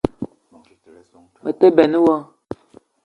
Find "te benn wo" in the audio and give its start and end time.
1.59-2.15